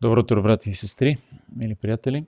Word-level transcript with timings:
Добро 0.00 0.20
утро, 0.20 0.42
брати 0.42 0.70
и 0.70 0.74
сестри, 0.74 1.18
мили 1.56 1.74
приятели. 1.74 2.26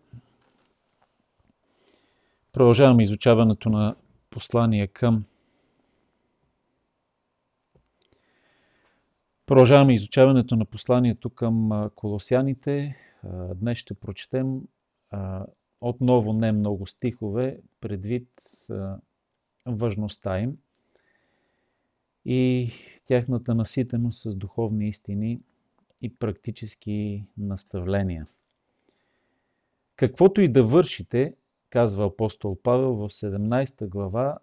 Продължаваме 2.53 3.03
изучаването 3.03 3.69
на 3.69 3.97
послание 4.31 4.87
към 4.87 5.25
Продължаваме 9.47 9.95
изучаването 9.95 10.57
на 10.57 10.65
посланието 10.65 11.31
към 11.31 11.89
колосяните. 11.95 12.97
Днес 13.55 13.79
ще 13.79 13.95
прочетем 13.95 14.61
отново 15.81 16.33
не 16.33 16.53
много 16.53 16.87
стихове, 16.87 17.61
предвид 17.81 18.29
важността 19.67 20.41
им 20.41 20.57
и 22.25 22.71
тяхната 23.05 23.55
наситеност 23.55 24.23
с 24.23 24.37
духовни 24.37 24.89
истини 24.89 25.41
и 26.03 26.17
практически 26.17 27.27
наставления. 27.39 28.27
Каквото 29.97 30.41
и 30.41 30.49
да 30.49 30.65
вършите, 30.65 31.35
казва 31.71 32.07
апостол 32.07 32.59
Павел 32.63 32.95
в 32.95 33.09
17 33.09 33.89
глава, 33.89 34.39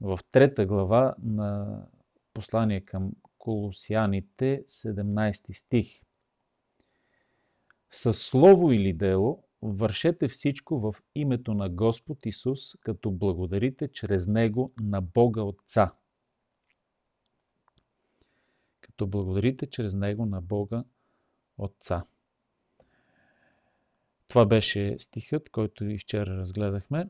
в 0.00 0.18
3 0.32 0.66
глава 0.66 1.14
на 1.22 1.80
послание 2.34 2.80
към 2.80 3.12
Колосяните, 3.38 4.64
17 4.68 5.52
стих. 5.52 6.00
Със 7.90 8.22
слово 8.22 8.72
или 8.72 8.92
дело 8.92 9.44
вършете 9.62 10.28
всичко 10.28 10.80
в 10.80 10.94
името 11.14 11.54
на 11.54 11.68
Господ 11.68 12.26
Исус, 12.26 12.76
като 12.80 13.10
благодарите 13.10 13.88
чрез 13.88 14.26
Него 14.26 14.72
на 14.82 15.00
Бога 15.00 15.42
Отца– 15.42 15.92
като 18.98 19.06
благодарите 19.06 19.66
чрез 19.66 19.94
него 19.94 20.26
на 20.26 20.40
Бога 20.40 20.84
Отца. 21.58 22.06
Това 24.28 24.46
беше 24.46 24.94
стихът, 24.98 25.50
който 25.50 25.84
и 25.84 25.98
вчера 25.98 26.36
разгледахме. 26.36 27.08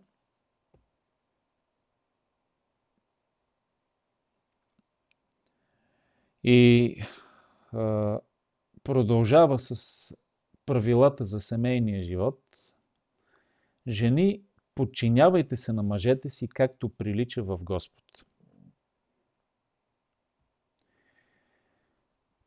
И 6.45 7.03
а, 7.73 8.21
продължава 8.85 9.59
с 9.59 10.15
правилата 10.67 11.25
за 11.25 11.41
семейния 11.41 12.05
живот. 12.05 12.43
Жени, 13.89 14.43
подчинявайте 14.75 15.57
се 15.57 15.73
на 15.73 15.83
мъжете 15.83 16.31
си, 16.31 16.49
както 16.49 16.89
прилича 16.89 17.43
в 17.43 17.59
Господ. 17.59 18.28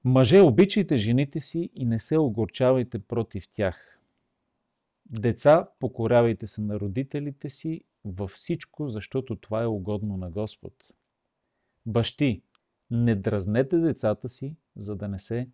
Мъже, 0.03 0.41
обичайте 0.41 0.97
жените 0.97 1.39
си 1.39 1.69
и 1.75 1.85
не 1.85 1.99
се 1.99 2.17
огорчавайте 2.17 2.99
против 2.99 3.49
тях. 3.49 3.99
Деца, 5.05 5.69
покорявайте 5.79 6.47
се 6.47 6.61
на 6.61 6.79
родителите 6.79 7.49
си 7.49 7.83
във 8.05 8.31
всичко, 8.31 8.87
защото 8.87 9.35
това 9.35 9.63
е 9.63 9.67
угодно 9.67 10.17
на 10.17 10.29
Господ. 10.29 10.73
Бащи, 11.85 12.43
не 12.91 13.15
дразнете 13.15 13.77
децата 13.77 14.29
си, 14.29 14.55
за 14.75 14.95
да 14.95 15.07
не 15.07 15.19
се 15.19 15.49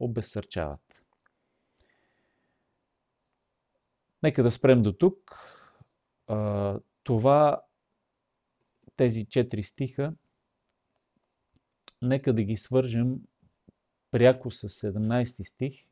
обесърчават. 0.00 1.02
Нека 4.22 4.42
да 4.42 4.50
спрем 4.50 4.82
до 4.82 4.92
тук. 4.92 5.38
Това, 7.02 7.62
тези 8.96 9.26
четири 9.26 9.62
стиха, 9.62 10.14
нека 12.02 12.32
да 12.32 12.42
ги 12.42 12.56
свържем 12.56 13.20
пряко 14.10 14.50
с 14.50 14.68
17 14.68 15.48
стих, 15.48 15.84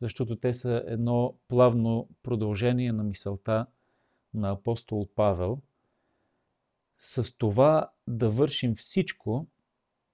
защото 0.00 0.36
те 0.36 0.54
са 0.54 0.84
едно 0.86 1.34
плавно 1.48 2.08
продължение 2.22 2.92
на 2.92 3.04
мисълта 3.04 3.66
на 4.34 4.50
апостол 4.50 5.08
Павел. 5.14 5.60
С 6.98 7.36
това 7.38 7.90
да 8.06 8.30
вършим 8.30 8.74
всичко 8.74 9.46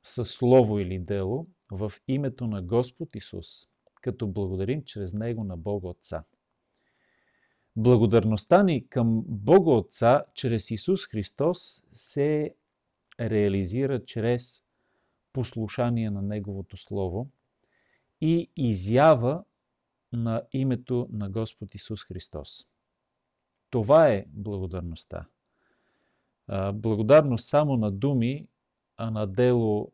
със 0.03 0.31
слово 0.31 0.79
или 0.79 0.99
дело 0.99 1.47
в 1.71 1.93
името 2.09 2.47
на 2.47 2.63
Господ 2.63 3.17
Исус, 3.17 3.47
като 4.01 4.27
благодарим 4.27 4.85
чрез 4.85 5.13
Него 5.13 5.45
на 5.45 5.57
Бога 5.57 5.89
Отца. 5.89 6.25
Благодарността 7.77 8.63
ни 8.63 8.89
към 8.89 9.23
Бога 9.27 9.71
Отца 9.71 10.25
чрез 10.35 10.71
Исус 10.71 11.07
Христос 11.07 11.83
се 11.95 12.55
реализира 13.21 14.05
чрез 14.05 14.65
послушание 15.33 16.11
на 16.11 16.23
Неговото 16.23 16.77
Слово 16.77 17.31
и 18.21 18.51
изява 18.57 19.45
на 20.13 20.43
името 20.53 21.09
на 21.13 21.31
Господ 21.31 21.75
Исус 21.75 22.05
Христос. 22.05 22.69
Това 23.71 24.09
е 24.09 24.25
благодарността. 24.29 25.27
Благодарност 26.75 27.49
само 27.49 27.77
на 27.77 27.91
думи, 27.91 28.47
а 28.97 29.11
на 29.11 29.27
дело 29.27 29.93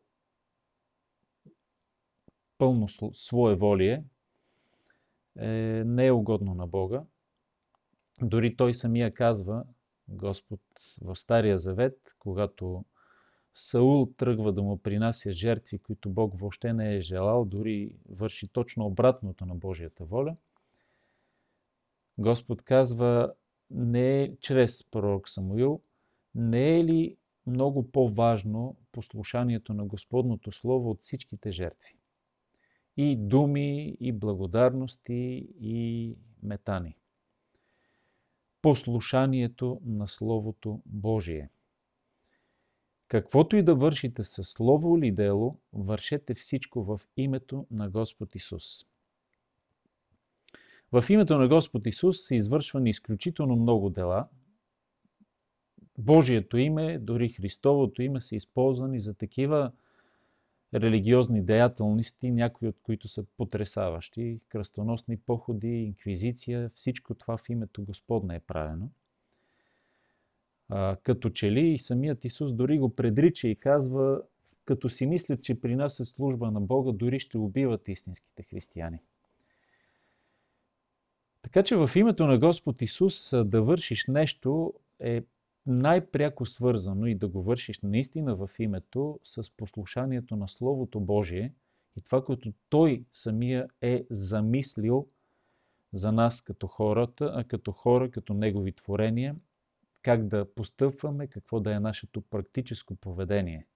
пълно 2.57 2.87
своеволие 3.13 4.03
е, 5.37 5.47
не 5.85 6.07
е 6.07 6.11
угодно 6.11 6.53
на 6.53 6.67
Бога. 6.67 7.03
Дори 8.21 8.55
Той 8.55 8.73
самия 8.73 9.13
казва, 9.13 9.63
Господ 10.07 10.61
в 11.01 11.15
Стария 11.15 11.57
Завет, 11.57 12.15
когато 12.19 12.85
Саул 13.53 14.13
тръгва 14.17 14.53
да 14.53 14.61
му 14.61 14.77
принася 14.77 15.31
жертви, 15.31 15.79
които 15.79 16.09
Бог 16.09 16.39
въобще 16.39 16.73
не 16.73 16.95
е 16.95 17.01
желал, 17.01 17.45
дори 17.45 17.95
върши 18.09 18.47
точно 18.47 18.85
обратното 18.85 19.45
на 19.45 19.55
Божията 19.55 20.05
воля. 20.05 20.35
Господ 22.17 22.61
казва, 22.61 23.33
не 23.71 24.23
е 24.23 24.37
чрез 24.37 24.89
пророк 24.91 25.29
Самуил, 25.29 25.81
не 26.35 26.79
е 26.79 26.83
ли 26.83 27.17
много 27.47 27.91
по-важно 27.91 28.77
послушанието 28.91 29.73
на 29.73 29.85
Господното 29.85 30.51
Слово 30.51 30.89
от 30.89 31.01
всичките 31.01 31.51
жертви? 31.51 31.95
И 32.97 33.17
думи, 33.17 33.97
и 33.99 34.11
благодарности, 34.11 35.47
и 35.61 36.15
метани. 36.43 36.97
Послушанието 38.61 39.81
на 39.85 40.07
Словото 40.07 40.81
Божие– 40.85 41.49
Каквото 43.09 43.55
и 43.55 43.63
да 43.63 43.75
вършите 43.75 44.23
със 44.23 44.49
слово 44.49 44.97
или 44.97 45.11
дело, 45.11 45.59
вършете 45.73 46.33
всичко 46.33 46.83
в 46.83 47.01
името 47.17 47.65
на 47.71 47.89
Господ 47.89 48.35
Исус. 48.35 48.85
В 50.91 51.05
името 51.09 51.37
на 51.37 51.47
Господ 51.47 51.87
Исус 51.87 52.27
са 52.27 52.35
извършвани 52.35 52.89
изключително 52.89 53.55
много 53.55 53.89
дела. 53.89 54.27
Божието 55.97 56.57
име, 56.57 56.99
дори 56.99 57.29
Христовото 57.29 58.01
име 58.01 58.21
са 58.21 58.35
използвани 58.35 58.99
за 58.99 59.13
такива 59.13 59.71
религиозни 60.73 61.41
деятелности, 61.41 62.31
някои 62.31 62.67
от 62.67 62.79
които 62.83 63.07
са 63.07 63.25
потрясаващи. 63.37 64.39
Кръстоносни 64.49 65.17
походи, 65.17 65.67
инквизиция, 65.67 66.71
всичко 66.75 67.15
това 67.15 67.37
в 67.37 67.49
името 67.49 67.83
Господне 67.83 68.35
е 68.35 68.39
правено 68.39 68.89
като 71.03 71.29
че 71.29 71.51
ли 71.51 71.67
и 71.67 71.79
самият 71.79 72.25
Исус 72.25 72.53
дори 72.53 72.79
го 72.79 72.95
предрича 72.95 73.47
и 73.47 73.55
казва, 73.55 74.21
като 74.65 74.89
си 74.89 75.07
мислят, 75.07 75.43
че 75.43 75.61
при 75.61 75.75
нас 75.75 75.99
е 75.99 76.05
служба 76.05 76.51
на 76.51 76.61
Бога, 76.61 76.91
дори 76.91 77.19
ще 77.19 77.37
убиват 77.37 77.87
истинските 77.87 78.43
християни. 78.43 78.99
Така 81.41 81.63
че 81.63 81.75
в 81.75 81.91
името 81.95 82.27
на 82.27 82.39
Господ 82.39 82.81
Исус 82.81 83.33
да 83.45 83.61
вършиш 83.61 84.05
нещо 84.07 84.73
е 84.99 85.23
най-пряко 85.65 86.45
свързано 86.45 87.05
и 87.05 87.15
да 87.15 87.27
го 87.27 87.43
вършиш 87.43 87.79
наистина 87.83 88.35
в 88.35 88.49
името 88.59 89.19
с 89.23 89.57
послушанието 89.57 90.35
на 90.35 90.47
Словото 90.47 90.99
Божие 90.99 91.53
и 91.95 92.01
това, 92.01 92.25
което 92.25 92.53
Той 92.69 93.03
самия 93.11 93.67
е 93.81 94.05
замислил 94.09 95.07
за 95.91 96.11
нас 96.11 96.41
като 96.41 96.67
хората, 96.67 97.31
а 97.35 97.43
като 97.43 97.71
хора, 97.71 98.11
като 98.11 98.33
Негови 98.33 98.71
творения– 98.71 99.35
как 100.01 100.27
да 100.27 100.53
постъпваме, 100.53 101.27
какво 101.27 101.59
да 101.59 101.75
е 101.75 101.79
нашето 101.79 102.21
практическо 102.21 102.95
поведение. 102.95 103.67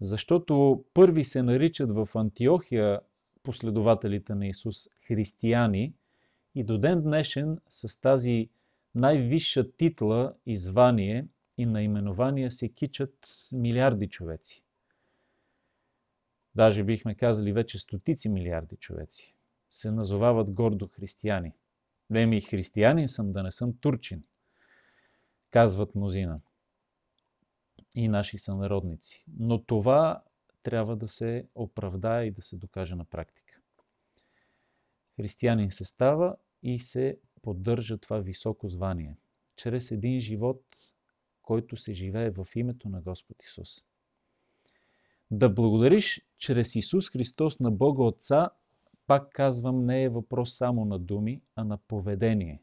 Защото 0.00 0.84
първи 0.94 1.24
се 1.24 1.42
наричат 1.42 1.90
в 1.92 2.08
Антиохия 2.14 3.00
последователите 3.42 4.34
на 4.34 4.46
Исус 4.46 4.88
християни 5.06 5.94
и 6.54 6.64
до 6.64 6.78
ден 6.78 7.02
днешен 7.02 7.58
с 7.68 8.00
тази 8.00 8.48
най-висша 8.94 9.72
титла 9.72 10.34
и 10.46 10.56
звание 10.56 11.26
и 11.58 11.66
наименования 11.66 12.50
се 12.50 12.68
кичат 12.68 13.28
милиарди 13.52 14.08
човеци. 14.08 14.64
Даже 16.54 16.84
бихме 16.84 17.14
казали 17.14 17.52
вече 17.52 17.78
стотици 17.78 18.28
милиарди 18.28 18.76
човеци. 18.76 19.34
Се 19.70 19.90
назовават 19.90 20.50
гордо 20.50 20.88
християни. 20.88 21.52
Веми 22.10 22.40
християнин 22.40 23.08
съм, 23.08 23.32
да 23.32 23.42
не 23.42 23.52
съм 23.52 23.74
турчин– 23.80 24.22
казват 25.54 25.94
мнозина 25.94 26.40
и 27.94 28.08
наши 28.08 28.38
сънародници. 28.38 29.24
Но 29.38 29.62
това 29.62 30.22
трябва 30.62 30.96
да 30.96 31.08
се 31.08 31.48
оправдае 31.54 32.24
и 32.24 32.30
да 32.30 32.42
се 32.42 32.56
докаже 32.56 32.94
на 32.94 33.04
практика. 33.04 33.60
християнин 35.16 35.70
се 35.70 35.84
става 35.84 36.36
и 36.62 36.78
се 36.78 37.18
поддържа 37.42 37.98
това 37.98 38.18
високо 38.18 38.68
звание. 38.68 39.16
Чрез 39.56 39.90
един 39.90 40.20
живот, 40.20 40.62
който 41.42 41.76
се 41.76 41.94
живее 41.94 42.30
в 42.30 42.46
името 42.54 42.88
на 42.88 43.00
Господ 43.00 43.42
Исус. 43.42 43.86
Да 45.30 45.48
благодариш 45.48 46.20
чрез 46.38 46.74
Исус 46.74 47.10
Христос 47.10 47.60
на 47.60 47.70
Бога 47.70 48.02
Отца, 48.02 48.50
пак 49.06 49.30
казвам, 49.32 49.84
не 49.84 50.02
е 50.02 50.08
въпрос 50.08 50.56
само 50.56 50.84
на 50.84 50.98
думи, 50.98 51.42
а 51.56 51.64
на 51.64 51.78
поведение. 51.78 52.62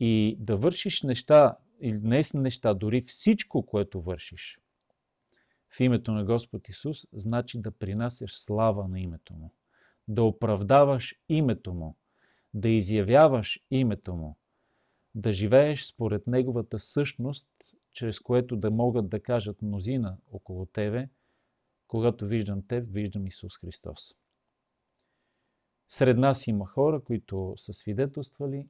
И 0.00 0.36
да 0.40 0.56
вършиш 0.56 1.02
неща, 1.02 1.56
или 1.80 2.00
не 2.00 2.22
неща, 2.34 2.74
дори 2.74 3.02
всичко, 3.02 3.66
което 3.66 4.02
вършиш 4.02 4.58
в 5.76 5.80
името 5.80 6.12
на 6.12 6.24
Господ 6.24 6.68
Исус, 6.68 7.06
значи 7.12 7.60
да 7.60 7.70
принасяш 7.70 8.36
слава 8.36 8.88
на 8.88 9.00
името 9.00 9.34
Му, 9.34 9.54
да 10.08 10.22
оправдаваш 10.22 11.14
името 11.28 11.74
Му, 11.74 11.96
да 12.54 12.68
изявяваш 12.68 13.60
името 13.70 14.14
Му, 14.14 14.36
да 15.14 15.32
живееш 15.32 15.84
според 15.84 16.26
Неговата 16.26 16.80
същност, 16.80 17.48
чрез 17.92 18.20
което 18.20 18.56
да 18.56 18.70
могат 18.70 19.08
да 19.08 19.20
кажат 19.20 19.62
мнозина 19.62 20.18
около 20.32 20.66
Тебе, 20.66 21.08
когато 21.86 22.26
виждам 22.26 22.66
Теб, 22.66 22.86
виждам 22.90 23.26
Исус 23.26 23.58
Христос. 23.58 24.14
Сред 25.88 26.18
нас 26.18 26.46
има 26.46 26.66
хора, 26.66 27.00
които 27.00 27.54
са 27.56 27.72
свидетелствали, 27.72 28.68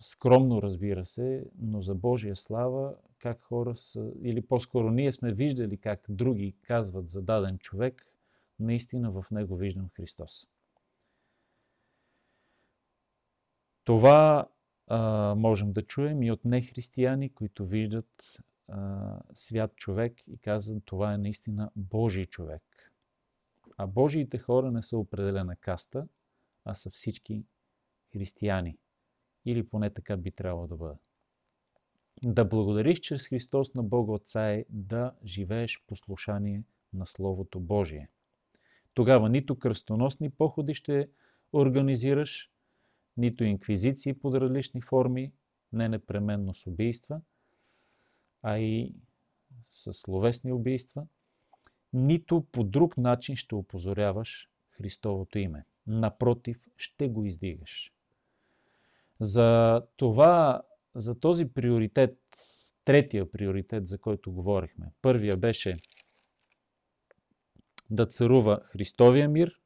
скромно 0.00 0.62
разбира 0.62 1.06
се, 1.06 1.44
но 1.58 1.82
за 1.82 1.94
Божия 1.94 2.36
слава, 2.36 2.94
как 3.18 3.42
хора 3.42 3.76
са, 3.76 4.12
или 4.22 4.46
по-скоро 4.46 4.90
ние 4.90 5.12
сме 5.12 5.32
виждали 5.32 5.76
как 5.76 6.04
други 6.08 6.56
казват 6.62 7.08
за 7.08 7.22
даден 7.22 7.58
човек, 7.58 8.06
наистина 8.60 9.10
в 9.10 9.24
него 9.30 9.56
виждам 9.56 9.88
Христос. 9.88 10.48
Това 13.84 14.48
а, 14.86 15.34
можем 15.34 15.72
да 15.72 15.82
чуем 15.82 16.22
и 16.22 16.30
от 16.30 16.44
нехристияни, 16.44 17.34
които 17.34 17.66
виждат 17.66 18.40
а, 18.68 19.20
свят 19.34 19.76
човек 19.76 20.28
и 20.28 20.38
казват, 20.38 20.82
това 20.84 21.14
е 21.14 21.18
наистина 21.18 21.70
Божий 21.76 22.26
човек. 22.26 22.62
А 23.76 23.86
Божиите 23.86 24.38
хора 24.38 24.72
не 24.72 24.82
са 24.82 24.98
определена 24.98 25.56
каста, 25.56 26.08
а 26.64 26.74
са 26.74 26.90
всички 26.90 27.44
християни. 28.12 28.78
Или 29.46 29.68
поне 29.68 29.90
така 29.90 30.16
би 30.16 30.30
трябвало 30.30 30.66
да 30.66 30.76
бъде. 30.76 30.94
Да 32.24 32.44
благодариш 32.44 33.00
чрез 33.00 33.28
Христос 33.28 33.74
на 33.74 33.82
Бога 33.82 34.12
Отца 34.12 34.50
е 34.50 34.64
да 34.70 35.12
живееш 35.24 35.82
послушание 35.86 36.62
на 36.92 37.06
Словото 37.06 37.60
Божие. 37.60 38.08
Тогава 38.94 39.28
нито 39.28 39.58
кръстоносни 39.58 40.30
походи 40.30 40.74
ще 40.74 41.08
организираш, 41.52 42.50
нито 43.16 43.44
инквизиции 43.44 44.14
под 44.14 44.34
различни 44.34 44.82
форми, 44.82 45.32
не 45.72 45.88
непременно 45.88 46.54
с 46.54 46.66
убийства, 46.66 47.20
а 48.42 48.58
и 48.58 48.94
с 49.70 49.92
словесни 49.92 50.52
убийства, 50.52 51.06
нито 51.92 52.46
по 52.52 52.64
друг 52.64 52.96
начин 52.96 53.36
ще 53.36 53.54
опозоряваш 53.54 54.48
Христовото 54.70 55.38
име. 55.38 55.64
Напротив, 55.86 56.66
ще 56.76 57.08
го 57.08 57.24
издигаш. 57.24 57.92
За 59.20 59.82
това, 59.96 60.62
за 60.94 61.20
този 61.20 61.48
приоритет, 61.48 62.18
третия 62.84 63.30
приоритет, 63.32 63.86
за 63.86 63.98
който 63.98 64.32
говорихме, 64.32 64.92
първия 65.02 65.36
беше 65.36 65.74
да 67.90 68.06
царува 68.06 68.60
Христовия 68.64 69.28
мир, 69.28 69.60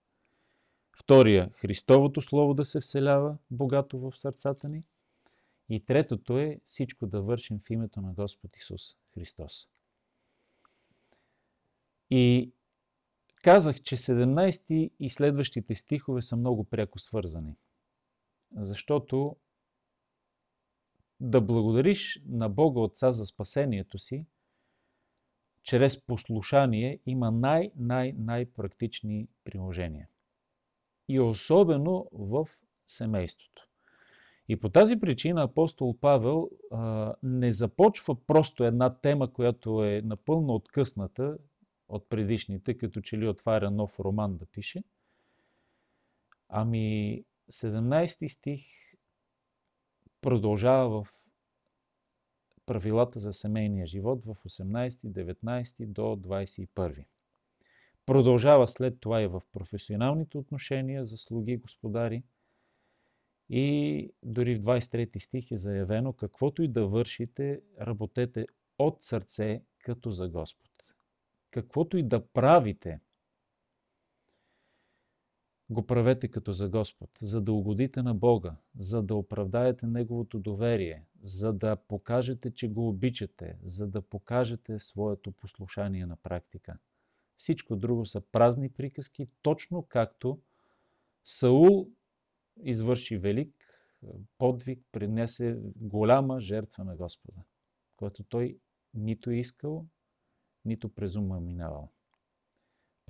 втория 1.03 1.51
Христовото 1.55 2.23
Слово 2.23 2.55
да 2.55 2.65
се 2.65 2.81
вселява 2.81 3.37
богато 3.51 3.99
в 3.99 4.13
сърцата 4.17 4.69
ни. 4.69 4.85
И 5.69 5.85
третото 5.85 6.39
е 6.39 6.61
всичко 6.65 7.07
да 7.07 7.23
вършим 7.23 7.61
в 7.67 7.71
името 7.71 8.01
на 8.01 8.13
Господ 8.13 8.57
Исус 8.57 8.97
Христос. 9.15 9.71
И 12.11 12.53
казах, 13.43 13.83
че 13.83 13.97
17 13.97 14.91
и 15.01 15.11
следващите 15.11 15.75
стихове 15.75 16.23
са 16.23 16.37
много 16.37 16.65
пряко 16.65 16.99
свързани– 16.99 17.57
защото 18.57 19.37
да 21.21 21.41
благодариш 21.41 22.23
на 22.27 22.49
Бога 22.49 22.81
Отца 22.81 23.13
за 23.13 23.27
спасението 23.27 23.99
си, 23.99 24.27
чрез 25.63 26.07
послушание 26.07 27.01
има 27.07 27.31
най-най-най-практични 27.31 29.29
приложения. 29.45 30.09
И 31.09 31.21
особено 31.21 32.09
в 32.13 32.49
семейството. 32.87 33.69
И 34.49 34.61
по 34.61 34.69
тази 34.69 35.01
причина 35.01 35.43
апостол 35.43 35.99
Павел 36.01 36.51
а, 36.71 37.15
не 37.23 37.53
започва 37.53 38.27
просто 38.27 38.65
една 38.65 38.95
тема, 38.95 39.33
която 39.33 39.85
е 39.85 40.03
напълно 40.05 40.55
откъсната 40.55 41.39
от 41.89 42.09
предишните, 42.09 42.79
като 42.79 43.01
че 43.01 43.19
ли 43.19 43.29
отваря 43.29 43.71
нов 43.71 44.01
роман 44.01 44.37
да 44.37 44.47
пише, 44.47 44.83
ами 46.49 47.25
17 47.51 48.29
стих 48.29 48.61
продължава 50.21 51.05
в 51.05 51.13
правилата 52.67 53.21
за 53.21 53.33
семейния 53.33 53.87
живот 53.87 54.25
в 54.25 54.35
18, 54.35 54.91
19 54.91 55.87
до 55.87 56.01
21. 56.03 57.05
Продължава 58.07 58.69
след 58.69 59.01
това 59.01 59.23
и 59.23 59.27
в 59.27 59.43
професионалните 59.53 60.39
отношения 60.39 61.05
за 61.05 61.17
слуги 61.17 61.57
господари. 61.57 62.23
И 63.49 64.11
дори 64.23 64.57
в 64.57 64.63
23 64.63 65.19
стих 65.19 65.51
е 65.51 65.57
заявено, 65.57 66.13
каквото 66.13 66.63
и 66.63 66.69
да 66.69 66.87
вършите, 66.87 67.61
работете 67.81 68.47
от 68.79 69.03
сърце 69.03 69.63
като 69.79 70.11
за 70.11 70.29
Господ. 70.29 70.71
Каквото 71.51 71.97
и 71.97 72.03
да 72.03 72.27
правите– 72.27 73.01
го 75.71 75.87
правете 75.87 76.29
като 76.29 76.53
за 76.53 76.69
Господ, 76.69 77.11
за 77.21 77.41
да 77.41 77.53
угодите 77.53 78.03
на 78.03 78.15
Бога, 78.15 78.57
за 78.79 79.03
да 79.03 79.15
оправдаете 79.15 79.87
Неговото 79.87 80.39
доверие, 80.39 81.05
за 81.23 81.53
да 81.53 81.77
покажете, 81.77 82.55
че 82.55 82.69
го 82.69 82.89
обичате, 82.89 83.59
за 83.63 83.89
да 83.89 84.03
покажете 84.03 84.79
своето 84.79 85.33
послушание 85.33 86.07
на 86.07 86.17
практика. 86.17 86.79
Всичко 87.37 87.77
друго 87.77 88.07
са 88.07 88.21
празни 88.21 88.73
приказки, 88.73 89.29
точно 89.43 89.87
както 89.89 90.41
Саул 91.25 91.89
извърши 92.63 93.19
велик 93.19 93.55
подвиг, 94.39 94.85
принесе 94.93 95.59
голяма 95.77 96.41
жертва 96.41 96.85
на 96.85 96.97
Господа, 96.97 97.43
който 97.97 98.23
той 98.23 98.59
нито 98.95 99.31
искал, 99.31 99.87
нито 100.65 100.89
през 100.89 101.17
ума 101.17 101.41
минавал. 101.41 101.93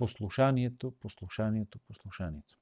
Послушанието, 0.01 0.91
послушанието, 0.99 1.79
послушанието. 1.87 2.59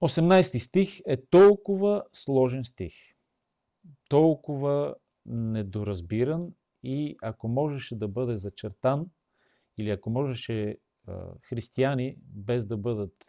Осемнайсти 0.00 0.60
стих 0.60 1.00
е 1.06 1.26
толкова 1.26 2.04
сложен 2.12 2.64
стих, 2.64 2.94
толкова 4.08 4.94
недоразбиран 5.26 6.54
и 6.82 7.16
ако 7.22 7.48
можеше 7.48 7.98
да 7.98 8.08
бъде 8.08 8.36
зачертан 8.36 9.10
или 9.78 9.90
ако 9.90 10.10
можеше 10.10 10.78
християни 11.42 12.16
без 12.20 12.66
да 12.66 12.76
бъдат 12.76 13.24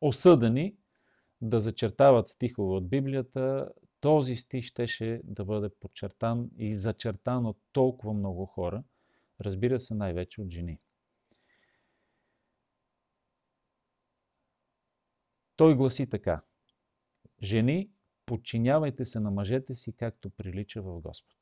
осъдени 0.00 0.76
да 1.40 1.60
зачертават 1.60 2.28
стихове 2.28 2.74
от 2.74 2.88
Библията, 2.88 3.72
този 4.02 4.36
стих 4.36 4.64
щеше 4.64 5.20
да 5.24 5.44
бъде 5.44 5.68
подчертан 5.68 6.50
и 6.56 6.76
зачертан 6.76 7.46
от 7.46 7.58
толкова 7.72 8.12
много 8.12 8.46
хора, 8.46 8.84
разбира 9.40 9.80
се 9.80 9.94
най-вече 9.94 10.40
от 10.40 10.50
жени. 10.50 10.80
Той 15.56 15.76
гласи 15.76 16.10
така. 16.10 16.42
Жени, 17.42 17.90
подчинявайте 18.26 19.04
се 19.04 19.20
на 19.20 19.30
мъжете 19.30 19.74
си, 19.74 19.96
както 19.96 20.30
прилича 20.30 20.82
в 20.82 21.00
Господ. 21.00 21.38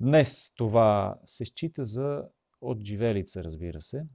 Днес 0.00 0.54
това 0.54 1.20
се 1.26 1.44
счита 1.44 1.84
за 1.84 2.28
отживелица, 2.60 3.44
разбира 3.44 3.80
се, 3.80 4.06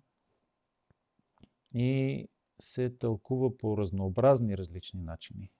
и 1.73 2.27
се 2.61 2.89
тълкува 2.89 3.57
по 3.57 3.77
разнообразни 3.77 4.57
различни 4.57 5.01
начини 5.01 5.51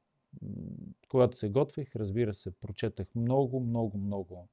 когато 1.10 1.38
се 1.38 1.50
готвих, 1.50 1.96
разбира 1.96 2.34
се, 2.34 2.60
прочетах 2.60 3.08
много, 3.16 3.60
много, 3.60 3.98
много 3.98 4.48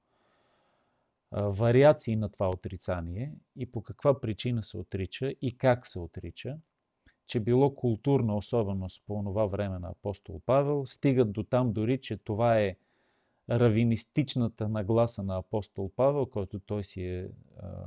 вариации 1.33 2.17
на 2.17 2.29
това 2.29 2.49
отрицание 2.49 3.35
и 3.57 3.73
по 3.73 3.83
каква 3.83 4.21
причина 4.21 4.65
се 4.65 4.79
отрича 4.79 5.35
и 5.43 5.59
как 5.59 5.87
се 5.87 5.99
отрича, 6.01 6.59
че 7.27 7.41
било 7.41 7.75
културна 7.75 8.37
особеност 8.37 9.07
по 9.07 9.23
това 9.25 9.47
време 9.47 9.79
на 9.79 9.89
апостол 9.89 10.41
Павел, 10.47 10.87
стигат 10.87 11.33
до 11.33 11.43
там 11.43 11.73
дори, 11.73 12.01
че 12.01 12.17
това 12.17 12.61
е 12.61 12.77
равинистичната 13.51 14.69
нагласа 14.69 15.23
на 15.23 15.39
апостол 15.39 15.91
Павел, 15.97 16.27
който 16.27 16.61
той 16.61 16.85
си 16.85 17.05
е 17.05 17.29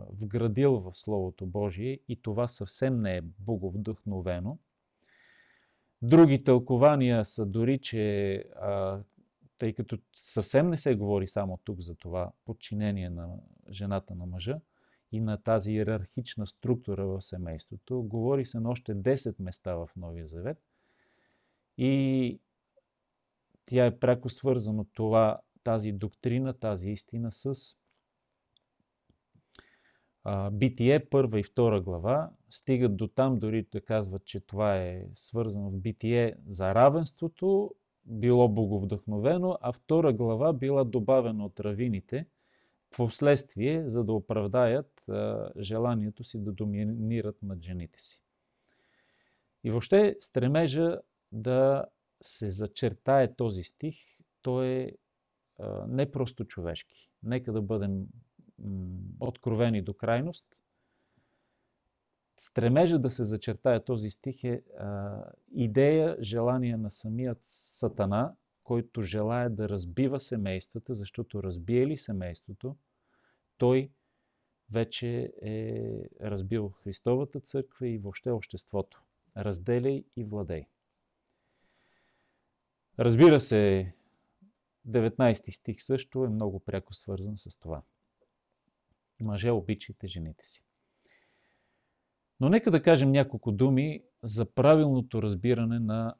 вградил 0.09 0.79
в 0.79 0.91
Словото 0.93 1.45
Божие 1.45 1.99
и 2.07 2.21
това 2.21 2.47
съвсем 2.47 3.01
не 3.01 3.17
е 3.17 3.21
боговдъхновено. 3.21 4.57
Други 6.05 6.43
тълкования 6.43 7.25
са 7.25 7.45
дори, 7.45 7.79
че 7.79 8.35
а, 8.61 8.99
тъй 9.57 9.73
като 9.73 9.97
съвсем 10.15 10.69
не 10.69 10.77
се 10.77 10.95
говори 10.95 11.27
само 11.27 11.59
тук 11.63 11.81
за 11.81 11.95
това 11.95 12.31
подчинение 12.45 13.09
на 13.09 13.29
жената 13.71 14.15
на 14.15 14.25
мъжа 14.25 14.59
и 15.11 15.19
на 15.21 15.37
тази 15.37 15.71
иерархична 15.71 16.47
структура 16.47 17.07
в 17.07 17.21
семейството, 17.21 18.03
говори 18.03 18.45
се 18.45 18.59
на 18.59 18.69
още 18.69 18.95
10 18.95 19.35
места 19.39 19.75
в 19.75 19.89
Новия 19.95 20.27
Завет 20.27 20.57
и 21.77 22.39
тя 23.65 23.85
е 23.85 23.99
пряко 23.99 24.29
свързана 24.29 24.85
това, 24.93 25.39
тази 25.63 25.91
доктрина, 25.91 26.53
тази 26.53 26.89
истина 26.89 27.31
с 27.31 27.55
Битие, 30.51 31.05
първа 31.05 31.39
и 31.39 31.43
втора 31.43 31.81
глава, 31.81 32.29
стигат 32.49 32.97
до 32.97 33.07
там 33.07 33.39
дори 33.39 33.67
да 33.71 33.81
казват, 33.81 34.25
че 34.25 34.39
това 34.39 34.77
е 34.77 35.05
свързано 35.13 35.69
в 35.69 35.77
Битие 35.77 36.35
за 36.47 36.75
равенството, 36.75 37.75
било 38.05 38.49
боговдъхновено, 38.49 39.57
а 39.61 39.71
втора 39.71 40.13
глава 40.13 40.53
била 40.53 40.83
добавена 40.83 41.45
от 41.45 41.59
равините 41.59 42.27
в 42.93 42.97
последствие, 42.97 43.89
за 43.89 44.03
да 44.03 44.13
оправдаят 44.13 45.09
а, 45.09 45.49
желанието 45.59 46.23
си 46.23 46.43
да 46.43 46.51
доминират 46.51 47.37
над 47.43 47.63
жените 47.63 48.01
си. 48.01 48.21
И 49.63 49.71
въобще 49.71 50.15
стремежа 50.19 50.99
да 51.31 51.85
се 52.21 52.51
зачертае 52.51 53.35
този 53.35 53.63
стих, 53.63 53.95
той 54.41 54.67
е 54.67 54.91
а, 55.59 55.87
не 55.87 56.11
просто 56.11 56.45
човешки. 56.45 57.09
Нека 57.23 57.53
да 57.53 57.61
бъдем 57.61 58.05
откровени 59.19 59.81
до 59.81 59.93
крайност. 59.93 60.45
Стремежа 62.37 62.99
да 62.99 63.11
се 63.11 63.23
зачертае 63.23 63.83
този 63.83 64.09
стих 64.09 64.43
е 64.43 64.63
а, 64.79 65.21
идея, 65.51 66.17
желание 66.21 66.77
на 66.77 66.91
самият 66.91 67.39
Сатана, 67.41 68.33
който 68.63 69.01
желая 69.01 69.49
да 69.49 69.69
разбива 69.69 70.21
семействата, 70.21 70.95
защото 70.95 71.43
разбие 71.43 71.87
ли 71.87 71.97
семейството, 71.97 72.75
той 73.57 73.91
вече 74.71 75.33
е 75.41 75.83
разбил 76.21 76.69
Христовата 76.69 77.39
църква 77.39 77.87
и 77.87 77.97
въобще 77.97 78.31
обществото. 78.31 79.03
Разделяй 79.37 80.03
и 80.15 80.23
владей. 80.23 80.65
Разбира 82.99 83.39
се, 83.39 83.93
19 84.87 85.51
стих 85.51 85.81
също 85.81 86.25
е 86.25 86.29
много 86.29 86.59
пряко 86.59 86.93
свързан 86.93 87.37
с 87.37 87.59
това. 87.59 87.81
Мъже, 89.19 89.51
обичайте 89.51 90.07
жените 90.07 90.45
си. 90.45 90.65
Но 92.39 92.49
нека 92.49 92.71
да 92.71 92.81
кажем 92.83 93.11
няколко 93.11 93.51
думи 93.51 94.03
за 94.23 94.53
правилното 94.53 95.21
разбиране 95.21 95.79
на 95.79 96.15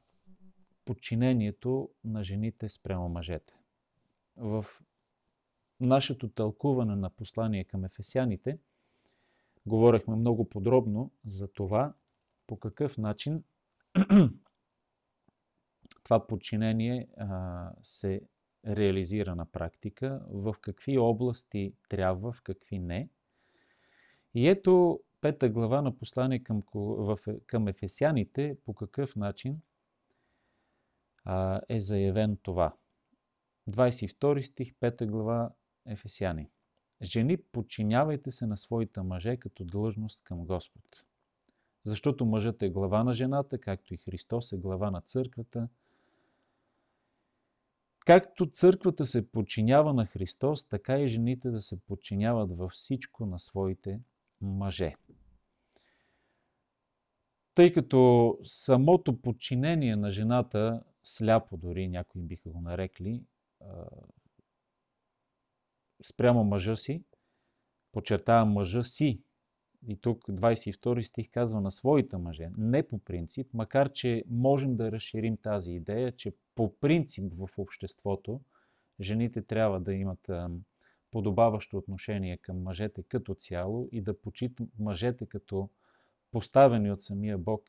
подчинението 0.84 1.90
на 2.04 2.24
жените 2.24 2.68
спрямо 2.68 3.08
мъжете. 3.08 3.54
В 4.36 4.66
нашето 5.80 6.28
тълкуване 6.28 6.96
на 6.96 7.10
послание 7.10 7.64
към 7.64 7.84
ефесяните 7.84 8.58
говорихме 9.66 10.16
много 10.16 10.48
подробно 10.48 11.10
за 11.24 11.52
това 11.52 11.94
по 12.46 12.58
какъв 12.58 12.98
начин 12.98 13.44
това 16.04 16.26
подчинение 16.26 17.08
а, 17.16 17.70
се 17.82 18.22
реализира 18.66 19.34
на 19.34 19.46
практика, 19.46 20.20
в 20.30 20.56
какви 20.60 20.98
области 20.98 21.74
трябва, 21.88 22.32
в 22.32 22.42
какви 22.42 22.78
не. 22.78 23.08
И 24.34 24.48
ето 24.48 25.00
пета 25.20 25.48
глава 25.48 25.82
на 25.82 25.98
послание 25.98 26.42
към, 26.42 26.62
към 27.46 27.68
ефесяните 27.68 28.56
по 28.64 28.74
какъв 28.74 29.16
начин 29.16 29.60
а, 31.24 31.60
е 31.68 31.80
заявен 31.80 32.38
това. 32.42 32.74
22 33.70 34.42
стих, 34.42 34.74
5 34.74 35.06
глава 35.06 35.50
Ефесяни. 35.86 36.50
Жени, 37.02 37.36
подчинявайте 37.36 38.30
се 38.30 38.46
на 38.46 38.56
своите 38.56 39.00
мъже 39.02 39.36
като 39.36 39.64
длъжност 39.64 40.24
към 40.24 40.46
Господ. 40.46 41.06
Защото 41.84 42.26
мъжът 42.26 42.62
е 42.62 42.70
глава 42.70 43.04
на 43.04 43.14
жената, 43.14 43.58
както 43.58 43.94
и 43.94 43.96
Христос 43.96 44.52
е 44.52 44.58
глава 44.58 44.90
на 44.90 45.00
църквата– 45.00 45.68
Както 48.06 48.50
църквата 48.50 49.06
се 49.06 49.30
подчинява 49.30 49.94
на 49.94 50.06
Христос, 50.06 50.68
така 50.68 50.98
и 50.98 51.08
жените 51.08 51.50
да 51.50 51.60
се 51.60 51.80
подчиняват 51.80 52.56
във 52.56 52.72
всичко 52.72 53.26
на 53.26 53.38
своите 53.38 54.00
мъже. 54.40 54.94
Тъй 57.54 57.72
като 57.72 58.38
самото 58.42 59.20
подчинение 59.20 59.96
на 59.96 60.10
жената, 60.10 60.82
сляпо 61.02 61.56
дори 61.56 61.88
някои 61.88 62.22
биха 62.22 62.50
го 62.50 62.60
нарекли, 62.60 63.24
спрямо 66.02 66.44
мъжа 66.44 66.76
си, 66.76 67.04
подчертавам 67.92 68.52
мъжа 68.52 68.82
си, 68.82 69.22
и 69.88 69.96
тук 69.96 70.24
22 70.24 71.02
стих 71.02 71.30
казва 71.30 71.60
на 71.60 71.70
своите 71.70 72.16
мъже, 72.16 72.50
не 72.58 72.88
по 72.88 72.98
принцип, 72.98 73.54
макар 73.54 73.92
че 73.92 74.24
можем 74.30 74.76
да 74.76 74.92
разширим 74.92 75.36
тази 75.36 75.72
идея, 75.72 76.12
че 76.12 76.32
по 76.54 76.76
принцип 76.76 77.32
в 77.34 77.48
обществото 77.58 78.40
жените 79.00 79.42
трябва 79.42 79.80
да 79.80 79.94
имат 79.94 80.30
подобаващо 81.10 81.76
отношение 81.76 82.36
към 82.36 82.62
мъжете 82.62 83.02
като 83.02 83.34
цяло 83.34 83.88
и 83.92 84.00
да 84.00 84.20
почитат 84.20 84.68
мъжете 84.78 85.26
като 85.26 85.70
поставени 86.30 86.92
от 86.92 87.02
самия 87.02 87.38
Бог 87.38 87.62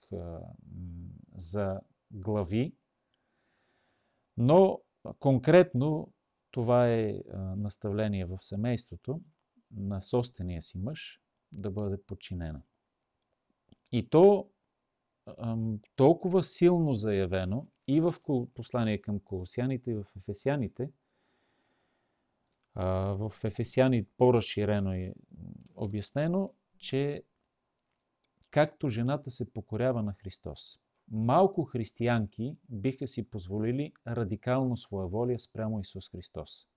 за 1.36 1.80
глави. 2.12 2.74
Но 4.38 4.82
конкретно 5.20 6.14
това 6.52 6.90
е 6.90 7.22
наставление 7.56 8.26
в 8.26 8.38
семейството 8.42 9.22
на 9.72 10.02
собствения 10.02 10.62
си 10.62 10.78
мъж 10.78 11.22
да 11.52 11.72
бъде 11.72 12.04
подчинена. 12.04 12.62
И 13.92 14.10
то 14.10 14.50
толкова 15.96 16.44
силно 16.44 16.94
заявено 16.94 17.68
и 17.88 18.02
в 18.02 18.16
послание 18.56 19.02
към 19.02 19.20
колосяните, 19.20 19.92
и 19.92 19.94
в 19.94 20.06
ефесяните. 20.18 20.92
В 22.76 23.34
ефесяни 23.44 24.06
по-разширено 24.06 24.94
е 24.94 25.14
обяснено, 25.76 26.54
че 26.78 27.24
както 28.52 28.90
жената 28.90 29.30
се 29.32 29.54
покорява 29.54 30.04
на 30.04 30.14
Христос, 30.14 30.80
малко 31.12 31.64
християнки 31.64 32.58
биха 32.70 33.08
си 33.08 33.30
позволили 33.30 33.94
радикално 34.08 34.78
своеволие 34.78 35.40
спрямо 35.40 35.80
Исус 35.80 36.10
Христос. 36.10 36.68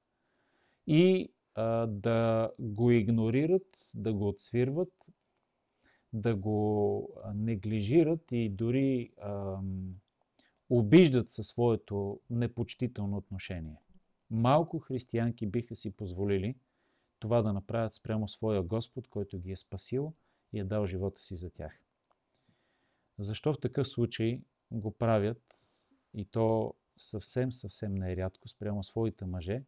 И 0.86 1.32
а, 1.54 1.86
да 1.86 2.50
го 2.58 2.90
игнорират, 2.90 3.88
да 3.94 4.12
го 4.12 4.28
отсвирват, 4.28 4.92
да 6.12 6.34
го 6.36 7.08
неглижират 7.34 8.32
и 8.32 8.48
дори 8.48 9.10
а, 9.20 9.58
обиждат 10.70 11.30
със 11.30 11.46
своето 11.46 12.20
непочтително 12.30 13.16
отношение. 13.16 13.76
Малко 14.30 14.78
християнки 14.78 15.46
биха 15.46 15.76
си 15.76 15.96
позволили 15.96 16.56
това 17.18 17.42
да 17.42 17.52
направят 17.52 17.94
спрямо 17.94 18.28
своя 18.28 18.62
Господ, 18.62 19.08
който 19.08 19.38
ги 19.38 19.52
е 19.52 19.56
спасил 19.56 20.12
и 20.52 20.60
е 20.60 20.64
дал 20.64 20.86
живота 20.86 21.22
си 21.22 21.36
за 21.36 21.50
тях. 21.50 21.80
Защо 23.18 23.52
в 23.52 23.60
такъв 23.60 23.88
случай 23.88 24.40
го 24.70 24.90
правят 24.90 25.42
и 26.14 26.24
то 26.24 26.74
съвсем, 26.96 27.52
съвсем 27.52 27.94
нерядко 27.94 28.48
спрямо 28.48 28.84
своите 28.84 29.26
мъже, 29.26 29.62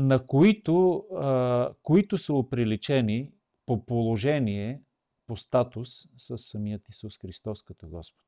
на 0.00 0.26
които, 0.26 1.06
а, 1.14 1.74
които 1.82 2.18
са 2.18 2.34
оприличени 2.34 3.32
по 3.66 3.86
положение, 3.86 4.82
по 5.26 5.36
статус 5.36 5.90
с 6.16 6.38
самият 6.38 6.88
Исус 6.88 7.18
Христос 7.18 7.62
като 7.62 7.88
Господ. 7.88 8.26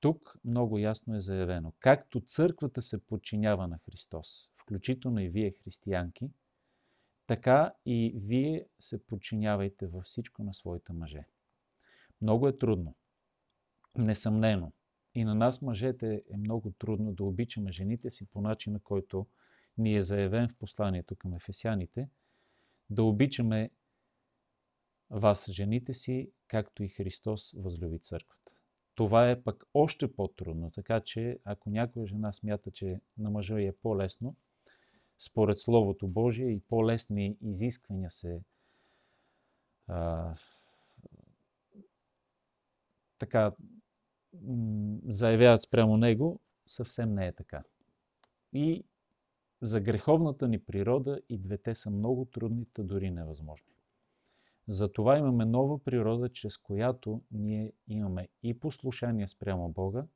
Тук 0.00 0.36
много 0.44 0.78
ясно 0.78 1.16
е 1.16 1.20
заявено, 1.20 1.72
както 1.78 2.20
църквата 2.20 2.82
се 2.82 3.06
подчинява 3.06 3.68
на 3.68 3.78
Христос, 3.78 4.50
включително 4.56 5.20
и 5.20 5.28
вие 5.28 5.54
християнки, 5.64 6.30
така 7.26 7.74
и 7.86 8.12
вие 8.16 8.66
се 8.80 9.06
подчинявайте 9.06 9.86
във 9.86 10.04
всичко 10.04 10.44
на 10.44 10.54
своите 10.54 10.92
мъже. 10.92 11.24
Много 12.20 12.48
е 12.48 12.58
трудно. 12.58 12.94
Несъмнено. 13.98 14.72
И 15.14 15.24
на 15.24 15.34
нас, 15.34 15.62
мъжете, 15.62 16.22
е 16.30 16.36
много 16.36 16.72
трудно 16.78 17.12
да 17.12 17.24
обичаме 17.24 17.72
жените 17.72 18.10
си 18.10 18.26
по 18.30 18.40
начина, 18.40 18.80
който 18.80 19.26
ни 19.78 19.96
е 19.96 20.00
заявен 20.00 20.48
в 20.48 20.56
посланието 20.56 21.16
към 21.16 21.34
ефесяните, 21.34 22.08
да 22.90 23.04
обичаме 23.04 23.70
вас, 25.10 25.50
жените 25.50 25.94
си, 25.94 26.30
както 26.48 26.82
и 26.82 26.88
Христос 26.88 27.52
възлюби 27.52 27.98
църквата. 27.98 28.56
това 28.94 29.30
е 29.30 29.42
пък 29.42 29.64
още 29.74 30.12
по-трудно. 30.12 30.70
Така 30.70 31.00
че, 31.00 31.38
ако 31.44 31.70
някоя 31.70 32.06
жена 32.06 32.32
смята, 32.32 32.70
че 32.70 33.00
на 33.18 33.30
мъжа 33.30 33.60
е 33.60 33.72
по-лесно, 33.72 34.36
според 35.18 35.58
Словото 35.58 36.08
Божие 36.08 36.50
и 36.50 36.60
по-лесни 36.60 37.36
изисквания 37.40 38.10
се 38.10 38.40
а, 39.86 40.34
така 43.18 43.52
заявяват 45.06 45.62
спрямо 45.62 45.96
него, 45.96 46.40
съвсем 46.66 47.14
не 47.14 47.26
е 47.26 47.32
така. 47.32 47.62
И 48.52 48.84
за 49.62 49.80
греховната 49.80 50.48
ни 50.48 50.64
природа 50.64 51.20
и 51.28 51.38
двете 51.38 51.74
са 51.74 51.90
много 51.90 52.24
трудните, 52.24 52.82
дори 52.82 53.10
невъзможни. 53.10 53.72
Затова 54.68 55.18
имаме 55.18 55.44
нова 55.44 55.84
природа, 55.84 56.32
чрез 56.32 56.56
която 56.56 57.22
ние 57.30 57.72
имаме 57.88 58.28
и 58.42 58.60
послушание 58.60 59.28
спрямо 59.28 59.68
Бога, 59.68 60.06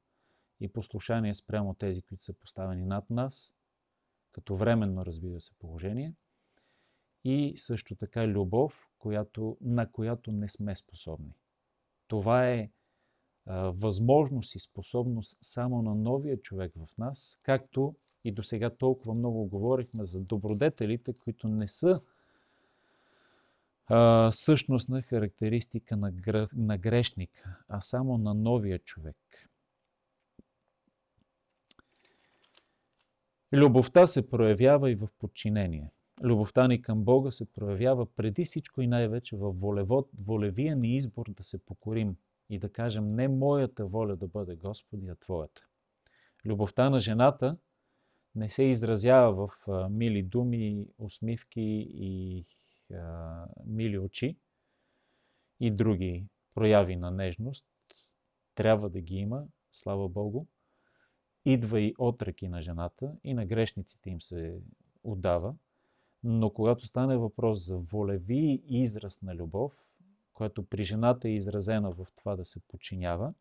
и 0.60 0.72
послушание 0.72 1.34
спрямо 1.34 1.74
тези, 1.74 2.02
които 2.02 2.24
са 2.24 2.34
поставени 2.38 2.84
над 2.84 3.10
нас, 3.10 3.58
като 4.32 4.56
временно, 4.56 5.06
разбира 5.06 5.40
се, 5.40 5.58
положение, 5.58 6.14
и 7.24 7.54
също 7.56 7.96
така 7.96 8.28
любов, 8.28 8.88
която, 8.98 9.56
на 9.60 9.92
която 9.92 10.32
не 10.32 10.48
сме 10.48 10.76
способни. 10.76 11.34
Това 12.08 12.48
е 12.48 12.70
а, 13.46 13.70
възможност 13.70 14.54
и 14.54 14.58
способност 14.58 15.38
само 15.42 15.82
на 15.82 15.94
новия 15.94 16.40
човек 16.40 16.72
в 16.76 16.98
нас, 16.98 17.40
както 17.42 17.94
и 18.26 18.32
до 18.32 18.42
сега 18.42 18.70
толкова 18.70 19.14
много 19.14 19.44
говорихме 19.44 20.04
за 20.04 20.20
добродетелите, 20.20 21.14
които 21.14 21.48
не 21.48 21.68
са 21.68 22.00
а, 23.86 24.30
същностна 24.32 25.02
характеристика 25.02 25.96
на, 25.96 26.12
на 26.56 26.78
грешника, 26.78 27.58
а 27.68 27.80
само 27.80 28.18
на 28.18 28.34
новия 28.34 28.78
човек. 28.78 29.16
Любовта 33.52 34.06
се 34.06 34.30
проявява 34.30 34.90
и 34.90 34.94
в 34.94 35.08
подчинение. 35.18 35.90
Любовта 36.22 36.68
ни 36.68 36.82
към 36.82 37.04
Бога 37.04 37.30
се 37.30 37.52
проявява 37.52 38.06
преди 38.06 38.44
всичко 38.44 38.82
и 38.82 38.86
най-вече 38.86 39.36
в 39.36 39.52
волевод, 39.52 40.08
волевия 40.26 40.76
ни 40.76 40.96
избор 40.96 41.26
да 41.28 41.44
се 41.44 41.64
покорим 41.64 42.16
и 42.50 42.58
да 42.58 42.72
кажем 42.72 43.14
не 43.14 43.28
моята 43.28 43.86
воля 43.86 44.16
да 44.16 44.28
бъде 44.28 44.56
Господи, 44.56 45.08
а 45.08 45.14
Твоята. 45.14 45.66
Любовта 46.44 46.90
на 46.90 46.98
жената 46.98 47.56
не 48.36 48.48
се 48.48 48.62
изразява 48.62 49.46
в 49.46 49.68
а, 49.68 49.88
мили 49.88 50.22
думи, 50.22 50.86
усмивки 50.98 51.88
и 51.94 52.44
а, 52.94 53.46
мили 53.66 53.98
очи 53.98 54.36
и 55.60 55.70
други 55.70 56.26
прояви 56.54 56.96
на 56.96 57.10
нежност. 57.10 57.66
Трябва 58.54 58.90
да 58.90 59.00
ги 59.00 59.14
има, 59.14 59.44
слава 59.72 60.08
Богу. 60.08 60.46
Идва 61.44 61.80
и 61.80 61.94
отръки 61.98 62.48
на 62.48 62.62
жената 62.62 63.16
и 63.24 63.34
на 63.34 63.46
грешниците 63.46 64.10
им 64.10 64.20
се 64.20 64.58
отдава. 65.04 65.54
Но 66.24 66.50
когато 66.50 66.86
стане 66.86 67.16
въпрос 67.16 67.66
за 67.66 67.78
волеви 67.78 68.62
израз 68.68 69.22
на 69.22 69.34
любов, 69.34 69.72
която 70.32 70.66
при 70.66 70.84
жената 70.84 71.28
е 71.28 71.32
изразена 71.32 71.90
в 71.90 72.06
това 72.16 72.36
да 72.36 72.44
се 72.44 72.60
подчинява, 72.68 73.34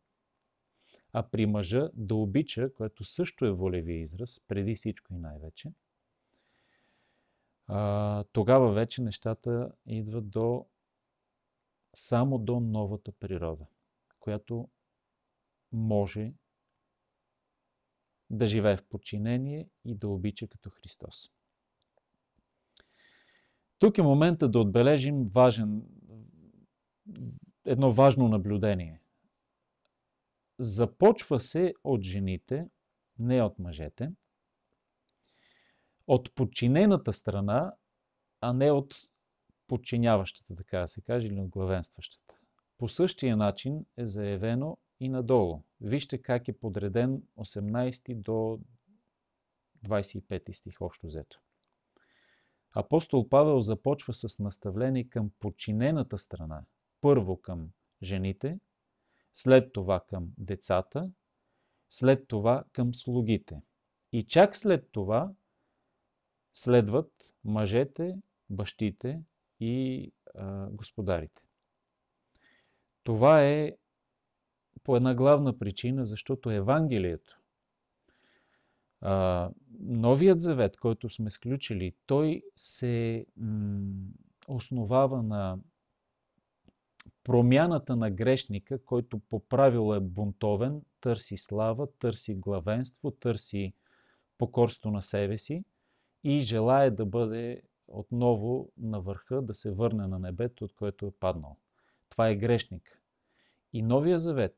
а 1.18 1.24
при 1.24 1.46
мъжа 1.46 1.90
да 1.94 2.16
обича, 2.16 2.74
което 2.74 3.04
също 3.04 3.46
е 3.46 3.52
волеви 3.52 3.94
израз, 3.94 4.46
преди 4.48 4.76
всичко 4.76 5.14
и 5.14 5.18
най-вече, 5.18 5.72
тогава 8.32 8.74
вече 8.74 9.02
нещата 9.02 9.72
идват 9.86 10.30
до 10.30 10.66
само 11.94 12.40
до 12.40 12.60
новата 12.60 13.12
природа, 13.12 13.66
която 14.20 14.70
може 15.72 16.34
да 18.30 18.46
живее 18.46 18.78
в 18.78 18.84
подчинение 18.84 19.70
и 19.86 19.96
да 19.96 20.08
обича 20.08 20.48
като 20.48 20.70
Христос. 20.70 21.32
Тук 23.80 23.98
е 23.98 24.02
момента 24.02 24.50
да 24.50 24.60
отбележим 24.60 25.24
важен, 25.24 25.84
едно 27.66 27.94
важно 27.94 28.28
наблюдение. 28.28 29.02
Започва 30.60 31.40
се 31.40 31.74
от 31.84 32.02
жените, 32.02 32.68
не 33.20 33.42
от 33.42 33.60
мъжете, 33.60 34.12
от 36.08 36.36
подчинената 36.36 37.14
страна, 37.14 37.74
а 38.42 38.54
не 38.54 38.72
от 38.72 38.96
подчиняващата, 39.68 40.56
така 40.56 40.80
да 40.80 40.88
се 40.88 41.02
каже, 41.02 41.28
или 41.28 41.40
от 41.40 41.50
главенстващата. 41.50 42.36
По 42.78 42.90
същия 42.90 43.38
начин 43.38 43.86
е 43.98 44.06
заявено 44.06 44.78
и 45.00 45.10
надолу. 45.10 45.64
Вижте 45.82 46.22
как 46.22 46.48
е 46.48 46.60
подреден 46.60 47.24
18 47.38 48.16
до 48.16 48.60
25 49.88 50.52
стих 50.52 50.82
общо 50.82 51.08
взето. 51.08 51.40
Апостол 52.74 53.30
Павел 53.30 53.62
започва 53.62 54.14
с 54.14 54.40
наставление 54.40 55.10
към 55.10 55.32
подчинената 55.40 56.18
страна. 56.18 56.64
Първо 57.02 57.42
към 57.42 57.70
жените, 58.04 58.60
след 59.36 59.74
това 59.74 60.00
към 60.00 60.28
децата, 60.38 61.10
след 61.90 62.28
това 62.28 62.64
към 62.72 62.94
слугите. 62.94 63.62
И 64.12 64.24
чак 64.24 64.56
след 64.56 64.90
това 64.92 65.32
следват 66.54 67.12
мъжете, 67.44 68.18
бащите 68.50 69.22
и 69.60 70.12
а, 70.36 70.68
господарите. 70.70 71.42
Това 73.04 73.44
е 73.44 73.78
по 74.84 74.96
една 74.96 75.16
главна 75.16 75.60
причина, 75.60 76.06
защото 76.06 76.52
Евангелието, 76.52 77.40
а, 79.02 79.50
новият 79.80 80.42
завет, 80.42 80.78
който 80.78 81.10
сме 81.10 81.32
сключили, 81.32 81.96
той 82.06 82.44
се 82.56 83.26
м- 83.38 83.94
основава 84.48 85.24
на 85.24 85.58
промяната 87.26 87.96
на 87.96 88.12
грешника, 88.12 88.84
който 88.84 89.20
по 89.20 89.40
правило 89.40 89.96
е 89.96 90.00
бунтовен, 90.00 90.82
търси 91.02 91.38
слава, 91.38 91.88
търси 92.00 92.36
главенство, 92.36 93.12
търси 93.12 93.74
покорство 94.38 94.92
на 94.92 95.02
себе 95.02 95.38
си 95.38 95.64
и 96.24 96.42
желая 96.42 96.96
да 96.96 97.06
бъде 97.06 97.62
отново 97.88 98.72
на 98.78 99.02
върха, 99.02 99.42
да 99.42 99.54
се 99.54 99.72
върне 99.72 100.08
на 100.08 100.20
небето, 100.20 100.66
от 100.66 100.74
което 100.74 101.06
е 101.06 101.12
паднал. 101.12 101.58
Това 102.10 102.30
е 102.30 102.36
грешник. 102.36 103.02
И 103.74 103.82
Новия 103.82 104.20
Завет 104.20 104.58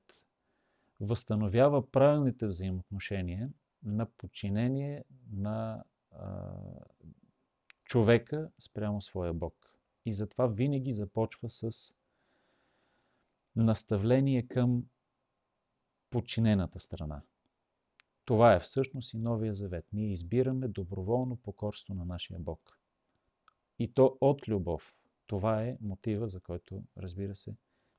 възстановява 1.00 1.92
правилните 1.92 2.48
взаимоотношения 2.48 3.50
на 3.84 4.06
подчинение 4.06 5.04
на 5.34 5.84
а, 6.12 6.52
човека 7.86 8.50
спрямо 8.60 9.02
своя 9.02 9.34
Бог. 9.34 9.74
И 10.06 10.14
затова 10.14 10.48
винаги 10.48 10.92
започва 10.92 11.50
с 11.50 11.96
наставление 13.58 14.48
към 14.48 14.84
подчинената 16.10 16.80
страна. 16.80 17.22
Това 18.26 18.54
е 18.54 18.60
всъщност 18.60 19.14
и 19.14 19.18
Новия 19.18 19.54
Завет. 19.54 19.86
Ние 19.94 20.12
избираме 20.12 20.68
доброволно 20.68 21.36
покорство 21.36 21.94
на 21.94 22.06
нашия 22.06 22.40
Бог. 22.40 22.80
И 23.80 23.94
то 23.94 24.18
от 24.22 24.48
любов. 24.48 24.94
Това 25.28 25.64
е 25.64 25.78
мотива, 25.82 26.30
за 26.30 26.40
който, 26.40 26.84
разбира 26.98 27.36
се, 27.36 27.56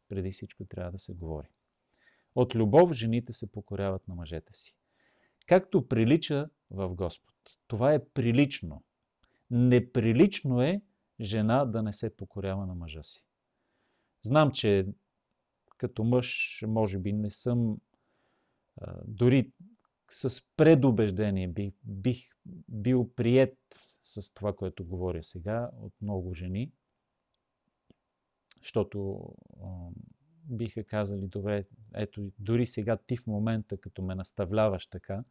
преди 0.08 0.32
всичко 0.32 0.64
трябва 0.64 0.92
да 0.92 0.98
се 0.98 1.14
говори. 1.14 1.48
От 2.34 2.54
любов 2.54 2.92
жените 2.92 3.32
се 3.32 3.52
покоряват 3.52 4.08
на 4.08 4.14
мъжете 4.14 4.54
си. 4.54 4.76
Както 5.46 5.88
прилича 5.88 6.48
в 6.70 6.94
Господ. 6.94 7.34
Това 7.66 7.94
е 7.94 8.04
прилично. 8.04 8.82
Неприлично 9.50 10.62
е 10.62 10.82
жена 11.20 11.64
да 11.64 11.82
не 11.82 11.92
се 11.92 12.16
покорява 12.16 12.66
на 12.66 12.74
мъжа 12.74 13.02
си. 13.02 13.26
Знам, 14.22 14.52
че 14.52 14.86
като 15.78 16.04
мъж, 16.04 16.60
може 16.66 16.98
би 16.98 17.12
не 17.12 17.30
съм 17.30 17.78
дори 19.04 19.52
с 20.10 20.42
предубеждение 20.56 21.48
бих, 21.48 21.74
бих 21.84 22.28
бил 22.68 23.10
прият 23.16 23.58
с 24.02 24.34
това, 24.34 24.56
което 24.56 24.84
говоря 24.84 25.22
сега 25.22 25.70
от 25.80 25.92
много 26.02 26.34
жени, 26.34 26.72
защото 28.60 29.28
биха 30.44 30.84
казали, 30.84 31.26
добре, 31.26 31.64
ето, 31.94 32.30
дори 32.38 32.66
сега 32.66 32.96
ти 32.96 33.16
в 33.16 33.26
момента, 33.26 33.76
като 33.76 34.02
ме 34.02 34.14
наставляваш 34.14 34.86
така, 34.86 35.24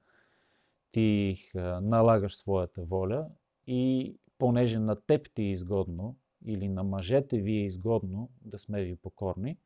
ти 0.92 1.38
налагаш 1.82 2.36
своята 2.36 2.84
воля 2.84 3.30
и 3.68 4.16
понеже 4.38 4.80
на 4.80 5.02
теб 5.02 5.34
ти 5.34 5.42
е 5.42 5.52
изгодно 5.52 6.18
или 6.46 6.68
на 6.68 6.84
мъжете 6.84 7.42
ви 7.42 7.52
е 7.52 7.66
изгодно 7.66 8.30
да 8.42 8.60
сме 8.60 8.84
ви 8.84 8.96
покорни 8.96 9.58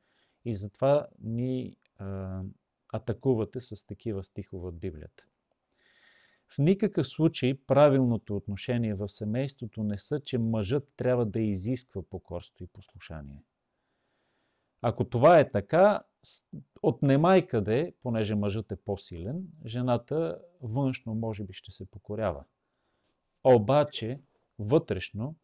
и 0.45 0.55
затова 0.55 1.07
ни 1.19 1.77
а, 1.97 2.41
атакувате 2.93 3.61
с 3.61 3.85
такива 3.85 4.23
стихове 4.23 4.67
от 4.67 4.79
Библията. 4.79 5.23
В 6.47 6.57
никакъв 6.57 7.07
случай 7.07 7.57
правилното 7.67 8.35
отношение 8.35 8.93
в 8.93 9.09
семейството 9.09 9.83
не 9.83 9.97
са, 9.97 10.19
че 10.19 10.37
мъжът 10.37 10.93
трябва 10.95 11.25
да 11.25 11.39
изисква 11.41 12.01
покорство 12.03 12.63
и 12.63 12.67
послушание. 12.67 13.43
Ако 14.81 15.05
това 15.05 15.39
е 15.39 15.51
така, 15.51 16.03
от 16.83 17.01
немай 17.01 17.47
къде, 17.47 17.93
понеже 18.03 18.35
мъжът 18.35 18.71
е 18.71 18.75
по-силен, 18.75 19.47
жената 19.65 20.41
външно 20.61 21.15
може 21.15 21.43
би 21.43 21.53
ще 21.53 21.71
се 21.71 21.91
покорява. 21.91 22.43
Обаче, 23.43 24.21
вътрешно, 24.59 25.35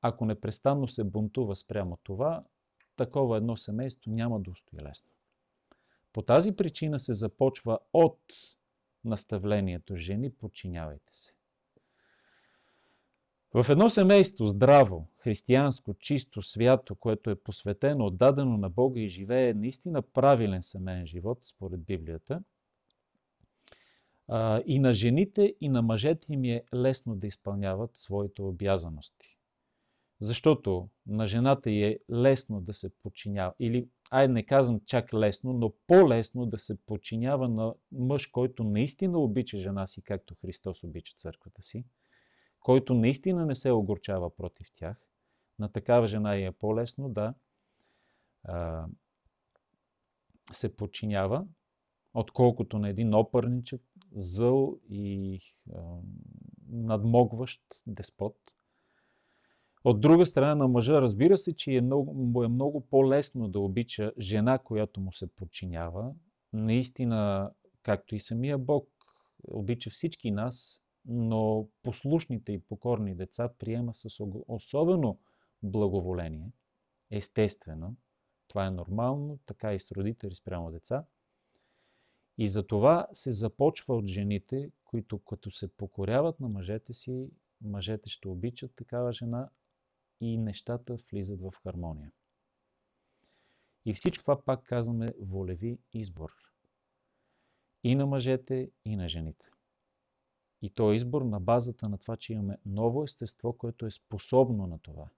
ако 0.00 0.24
непрестанно 0.24 0.88
се 0.88 1.04
бунтува 1.04 1.56
спрямо 1.56 1.98
това, 2.02 2.44
такова 2.96 3.36
едно 3.36 3.56
семейство 3.56 4.10
няма 4.10 4.40
да 4.40 4.50
устои 4.50 4.78
лесно. 4.82 5.10
По 6.12 6.22
тази 6.22 6.56
причина 6.56 7.00
се 7.00 7.14
започва 7.14 7.78
от 7.92 8.18
наставлението 9.04 9.96
жени, 9.96 10.32
подчинявайте 10.32 11.12
се. 11.12 11.34
В 13.54 13.66
едно 13.68 13.88
семейство 13.88 14.46
здраво, 14.46 15.08
християнско, 15.16 15.94
чисто, 15.94 16.42
свято, 16.42 16.94
което 16.94 17.30
е 17.30 17.34
посветено, 17.34 18.06
отдадено 18.06 18.56
на 18.56 18.70
Бога 18.70 19.00
и 19.00 19.08
живее 19.08 19.54
наистина 19.54 20.02
правилен 20.02 20.62
семейен 20.62 21.06
живот, 21.06 21.40
според 21.42 21.82
Библията, 21.84 22.42
и 24.66 24.78
на 24.78 24.94
жените, 24.94 25.54
и 25.60 25.68
на 25.68 25.82
мъжете 25.82 26.32
им 26.32 26.44
е 26.44 26.64
лесно 26.74 27.14
да 27.14 27.26
изпълняват 27.26 27.96
своите 27.96 28.42
обязаности. 28.42 29.38
Защото 30.22 30.88
на 31.06 31.26
жената 31.26 31.70
е 31.70 31.98
лесно 32.12 32.60
да 32.60 32.74
се 32.74 32.96
подчинява, 32.96 33.54
или, 33.58 33.88
ай 34.10 34.28
не 34.28 34.46
казвам 34.46 34.80
чак 34.86 35.14
лесно, 35.14 35.52
но 35.52 35.72
по-лесно 35.86 36.46
да 36.46 36.58
се 36.58 36.86
подчинява 36.86 37.48
на 37.48 37.74
мъж, 37.92 38.26
който 38.26 38.64
наистина 38.64 39.18
обича 39.18 39.58
жена 39.58 39.86
си, 39.86 40.02
както 40.02 40.34
Христос 40.34 40.84
обича 40.84 41.14
църквата 41.16 41.62
си, 41.62 41.84
който 42.60 42.94
наистина 42.94 43.46
не 43.46 43.54
се 43.54 43.72
огорчава 43.72 44.36
против 44.36 44.66
тях. 44.74 44.96
На 45.58 45.72
такава 45.72 46.06
жена 46.06 46.36
е 46.36 46.52
по-лесно 46.52 47.08
да 47.08 47.34
а, 48.44 48.86
се 50.52 50.76
подчинява, 50.76 51.46
отколкото 52.14 52.78
на 52.78 52.88
един 52.88 53.14
опърничък, 53.14 53.82
зъл 54.12 54.78
и 54.90 55.40
а, 55.74 55.80
надмогващ 56.68 57.62
деспот– 57.86 58.36
от 59.84 60.00
друга 60.00 60.26
страна 60.26 60.54
на 60.54 60.68
мъжа, 60.68 61.02
разбира 61.02 61.38
се, 61.38 61.56
че 61.56 61.72
е 61.72 61.80
много, 61.80 62.14
му 62.14 62.42
е 62.42 62.48
много 62.48 62.80
по-лесно 62.80 63.48
да 63.48 63.60
обича 63.60 64.12
жена, 64.18 64.58
която 64.58 65.00
му 65.00 65.12
се 65.12 65.34
подчинява. 65.34 66.12
Наистина, 66.52 67.50
както 67.82 68.14
и 68.14 68.20
самия 68.20 68.58
Бог 68.58 68.88
обича 69.44 69.90
всички 69.90 70.30
нас, 70.30 70.86
но 71.04 71.68
послушните 71.82 72.52
и 72.52 72.60
покорни 72.60 73.14
деца 73.14 73.50
приема 73.58 73.94
с 73.94 74.08
особено 74.48 75.18
благоволение. 75.62 76.52
Естествено, 77.10 77.96
това 78.48 78.66
е 78.66 78.70
нормално, 78.70 79.38
така 79.46 79.74
и 79.74 79.80
с 79.80 79.92
родители 79.92 80.34
спрямо 80.34 80.70
деца. 80.70 81.04
И 82.38 82.48
за 82.48 82.66
това 82.66 83.06
се 83.12 83.32
започва 83.32 83.96
от 83.96 84.06
жените, 84.06 84.70
които 84.84 85.18
като 85.18 85.50
се 85.50 85.76
покоряват 85.76 86.40
на 86.40 86.48
мъжете 86.48 86.94
си, 86.94 87.30
мъжете 87.60 88.10
ще 88.10 88.28
обичат 88.28 88.74
такава 88.76 89.12
жена, 89.12 89.48
и 90.22 90.38
нещата 90.38 90.96
влизат 91.10 91.40
в 91.40 91.52
хармония. 91.62 92.12
И 93.84 93.94
всичко 93.94 94.22
това 94.22 94.42
пак 94.42 94.64
казваме 94.64 95.14
волеви 95.20 95.78
избор. 95.92 96.32
И 97.84 97.94
на 97.94 98.06
мъжете, 98.06 98.70
и 98.84 98.96
на 98.96 99.08
жените. 99.08 99.46
И 100.62 100.70
то 100.70 100.92
е 100.92 100.94
избор 100.94 101.22
на 101.22 101.40
базата 101.40 101.88
на 101.88 101.98
това, 101.98 102.16
че 102.16 102.32
имаме 102.32 102.58
ново 102.66 103.04
естество, 103.04 103.52
което 103.52 103.86
е 103.86 103.90
способно 103.90 104.66
на 104.66 104.78
това. 104.78 105.08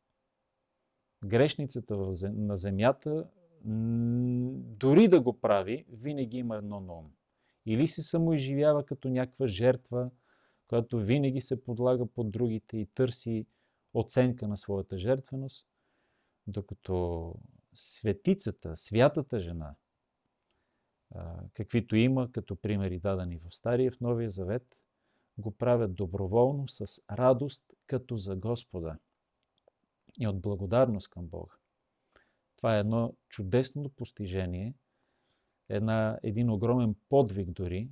Грешницата 1.24 1.96
на 2.22 2.56
земята, 2.56 3.30
дори 3.64 5.08
да 5.08 5.20
го 5.20 5.40
прави, 5.40 5.84
винаги 5.88 6.38
има 6.38 6.56
едно 6.56 6.80
ном. 6.80 7.12
Или 7.66 7.88
се 7.88 8.02
самоизживява 8.02 8.86
като 8.86 9.08
някаква 9.08 9.46
жертва, 9.46 10.10
която 10.68 10.98
винаги 10.98 11.40
се 11.40 11.64
подлага 11.64 12.06
под 12.06 12.30
другите 12.30 12.78
и 12.78 12.86
търси 12.86 13.46
оценка 13.94 14.48
на 14.48 14.56
своята 14.56 14.98
жертвеност, 14.98 15.68
докато 16.46 17.34
светицата, 17.74 18.76
святата 18.76 19.40
жена, 19.40 19.74
каквито 21.54 21.96
има 21.96 22.32
като 22.32 22.56
примери 22.56 22.98
дадени 22.98 23.38
в 23.38 23.54
Стария 23.54 23.86
и 23.86 23.90
в 23.90 24.00
Новия 24.00 24.30
Завет, 24.30 24.76
го 25.38 25.50
правят 25.56 25.94
доброволно 25.94 26.68
с 26.68 27.04
радост 27.10 27.72
като 27.86 28.16
за 28.16 28.36
Господа 28.36 28.98
и 30.20 30.26
от 30.26 30.40
благодарност 30.40 31.10
към 31.10 31.26
Бога. 31.26 31.54
Това 32.56 32.76
е 32.76 32.80
едно 32.80 33.14
чудесно 33.28 33.88
постижение, 33.88 34.74
една, 35.68 36.18
един 36.22 36.50
огромен 36.50 36.94
подвиг 37.08 37.50
дори. 37.50 37.88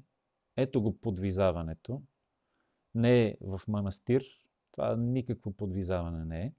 Ето 0.57 0.83
го 0.83 0.99
подвизаването. 0.99 2.03
Не 2.95 3.27
е 3.27 3.37
в 3.41 3.61
манастир, 3.69 4.42
това 4.73 4.97
никакво 4.97 5.53
подвизаване 5.53 6.25
не 6.25 6.43
е. 6.43 6.53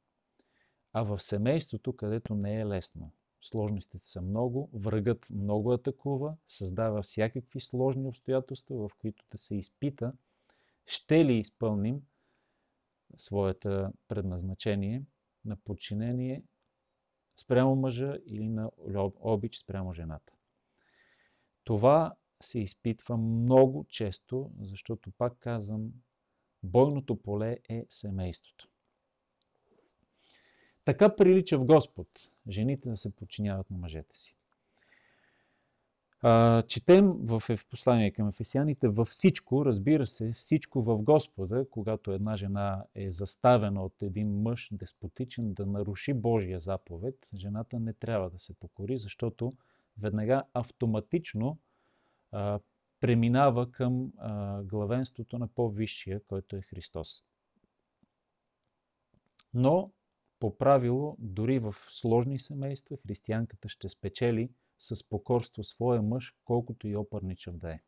А 0.94 1.04
в 1.04 1.22
семейството, 1.22 1.96
където 1.96 2.36
не 2.36 2.60
е 2.60 2.66
лесно. 2.66 3.12
Сложностите 3.42 4.08
са 4.08 4.22
много, 4.22 4.70
врагът 4.74 5.30
много 5.30 5.74
атакува, 5.74 6.36
създава 6.48 7.02
всякакви 7.02 7.60
сложни 7.60 8.08
обстоятелства, 8.08 8.88
в 8.88 8.96
които 8.98 9.26
да 9.32 9.38
се 9.38 9.56
изпита, 9.56 10.14
ще 10.86 11.26
ли 11.26 11.34
изпълним 11.34 12.02
своята 13.18 13.92
предназначение 14.08 15.04
на 15.46 15.56
подчинение 15.56 16.44
спрямо 17.38 17.76
мъжа 17.76 18.18
или 18.26 18.50
на 18.50 18.72
обич 19.20 19.58
спрямо 19.58 19.94
жената. 19.94 20.34
Това 21.64 22.16
се 22.42 22.60
изпитва 22.60 23.18
много 23.18 23.86
често, 23.90 24.52
защото, 24.60 25.12
пак 25.12 25.38
казвам, 25.40 25.92
Бойното 26.64 27.16
поле 27.16 27.58
е 27.70 27.86
семейството. 27.90 28.68
Така 30.86 31.16
прилича 31.16 31.58
в 31.58 31.66
Господ 31.66 32.08
жените 32.50 32.90
да 32.90 32.98
се 32.98 33.16
подчиняват 33.16 33.72
на 33.72 33.78
мъжете 33.78 34.18
си. 34.18 34.36
Четем 36.68 37.14
в 37.14 37.44
послание 37.70 38.12
към 38.12 38.30
ефесяните 38.30 38.88
във 38.88 39.08
всичко, 39.08 39.66
разбира 39.66 40.08
се, 40.08 40.32
всичко 40.32 40.84
в 40.84 40.98
Господа, 40.98 41.66
когато 41.72 42.12
една 42.12 42.38
жена 42.38 42.84
е 42.96 43.12
заставена 43.12 43.84
от 43.84 44.02
един 44.02 44.42
мъж 44.42 44.70
деспотичен 44.72 45.54
да 45.54 45.66
наруши 45.66 46.14
Божия 46.14 46.60
заповед, 46.60 47.30
жената 47.36 47.80
не 47.80 47.94
трябва 47.94 48.30
да 48.30 48.40
се 48.40 48.54
покори, 48.54 48.98
защото 48.98 49.54
веднага 49.98 50.44
автоматично 50.54 51.58
а, 52.32 52.60
преминава 53.04 53.72
към 53.72 54.12
главенството 54.64 55.38
на 55.38 55.48
по-висшия, 55.48 56.24
който 56.24 56.56
е 56.56 56.62
Христос. 56.62 57.24
Но, 59.54 59.92
по 60.40 60.58
правило, 60.58 61.16
дори 61.20 61.60
в 61.60 61.76
сложни 61.90 62.40
семейства, 62.40 62.98
християнката 62.98 63.70
ще 63.70 63.90
спечели 63.90 64.52
с 64.78 65.10
покорство 65.10 65.64
своя 65.64 66.02
мъж, 66.02 66.36
колкото 66.46 66.88
и 66.88 66.96
опърничав 66.96 67.58
да 67.58 67.72
е. 67.72 67.80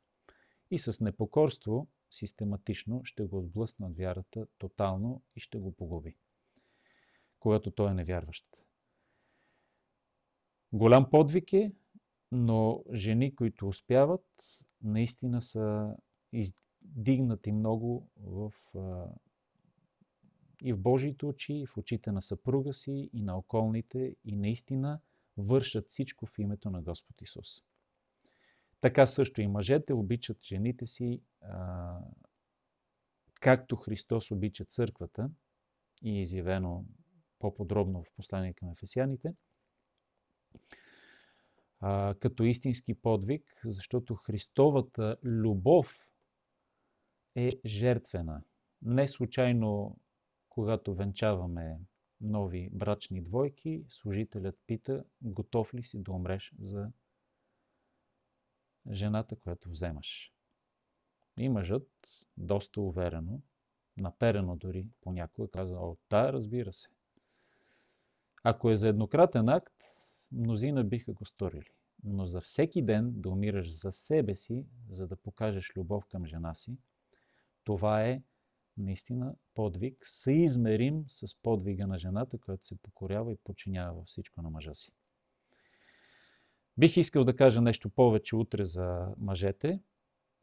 И 0.71 0.79
с 0.79 1.01
непокорство, 1.01 1.87
систематично, 2.11 3.01
ще 3.05 3.23
го 3.23 3.39
отблъсна 3.39 3.87
от 3.87 3.97
вярата 3.97 4.47
тотално 4.57 5.21
и 5.35 5.39
ще 5.39 5.57
го 5.57 5.71
погуби, 5.71 6.17
когато 7.39 7.71
той 7.71 7.91
е 7.91 7.93
невярващ. 7.93 8.45
Голям 10.73 11.09
подвиг 11.09 11.53
е, 11.53 11.71
но 12.31 12.83
жени, 12.93 13.35
които 13.35 13.67
успяват, 13.67 14.25
наистина 14.81 15.41
са 15.41 15.95
издигнати 16.31 17.51
много 17.51 18.09
в, 18.17 18.51
и 20.61 20.73
в 20.73 20.79
Божиите 20.79 21.25
очи, 21.25 21.53
и 21.53 21.65
в 21.65 21.77
очите 21.77 22.11
на 22.11 22.21
съпруга 22.21 22.73
си, 22.73 23.09
и 23.13 23.21
на 23.21 23.37
околните, 23.37 24.15
и 24.25 24.35
наистина 24.35 24.99
вършат 25.37 25.89
всичко 25.89 26.25
в 26.25 26.39
името 26.39 26.69
на 26.69 26.81
Господ 26.81 27.21
Исус. 27.21 27.47
Така 28.81 29.07
също 29.07 29.41
и 29.41 29.47
мъжете 29.47 29.93
обичат 29.93 30.43
жените 30.43 30.87
си, 30.87 31.21
както 33.41 33.75
Христос 33.75 34.31
обича 34.31 34.65
църквата 34.65 35.29
и 36.01 36.17
е 36.17 36.21
изявено 36.21 36.85
по-подробно 37.39 38.03
в 38.03 38.11
послание 38.15 38.53
към 38.53 38.69
ефесяните– 38.69 39.33
а, 41.87 42.15
като 42.19 42.43
истински 42.43 42.93
подвиг, 42.93 43.61
защото 43.65 44.15
Христовата 44.15 45.17
любов 45.23 46.07
е 47.35 47.59
жертвена. 47.65 48.43
Не 48.81 49.07
случайно, 49.07 49.97
когато 50.49 50.95
венчаваме 50.95 51.79
нови 52.21 52.69
брачни 52.71 53.21
двойки, 53.21 53.85
служителят 53.89 54.59
пита, 54.67 55.03
готов 55.21 55.73
ли 55.73 55.83
си 55.83 56.03
да 56.03 56.11
умреш 56.11 56.53
за 56.59 56.91
жената, 58.91 59.35
която 59.35 59.69
вземаш. 59.69 60.33
И 61.37 61.49
мъжът, 61.49 61.89
доста 62.37 62.81
уверено, 62.81 63.41
наперено 63.97 64.55
дори 64.55 64.87
понякога, 65.01 65.51
каза, 65.51 65.77
о, 65.77 65.97
да, 66.09 66.33
разбира 66.33 66.73
се. 66.73 66.89
Ако 68.43 68.69
е 68.69 68.75
за 68.75 68.87
еднократен 68.87 69.49
акт, 69.49 69.74
мнозина 70.31 70.83
биха 70.83 71.13
го 71.13 71.25
сторили. 71.25 71.69
но 72.03 72.25
за 72.25 72.41
всеки 72.41 72.81
ден 72.81 73.11
да 73.15 73.29
умираш 73.29 73.71
за 73.71 73.91
себе 73.91 74.35
си, 74.35 74.65
за 74.89 75.07
да 75.07 75.15
покажеш 75.15 75.77
любов 75.77 76.05
към 76.05 76.25
жена 76.25 76.55
си, 76.55 76.77
това 77.63 78.03
е 78.03 78.21
наистина 78.77 79.35
подвиг, 79.55 80.01
съизмерим 80.07 81.05
с 81.07 81.41
подвига 81.41 81.87
на 81.87 81.99
жената, 81.99 82.37
която 82.37 82.65
се 82.65 82.77
покорява 82.77 83.33
и 83.33 83.37
подчинява 83.37 84.03
всичко 84.05 84.41
на 84.41 84.49
мъжа 84.49 84.75
си. 84.75 84.91
Бих 86.77 86.97
искал 86.97 87.23
да 87.23 87.35
кажа 87.35 87.61
нещо 87.61 87.89
повече 87.89 88.35
утре 88.35 88.65
за 88.65 89.07
мъжете. 89.17 89.79